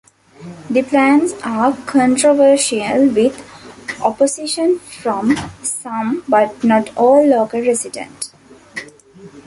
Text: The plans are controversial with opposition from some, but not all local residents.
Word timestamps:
The 0.67 0.81
plans 0.81 1.33
are 1.43 1.77
controversial 1.85 3.05
with 3.09 3.39
opposition 4.01 4.79
from 4.79 5.35
some, 5.61 6.23
but 6.27 6.63
not 6.63 6.89
all 6.97 7.23
local 7.23 7.61
residents. 7.61 8.33